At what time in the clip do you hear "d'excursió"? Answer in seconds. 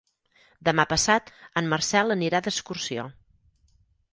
2.49-3.05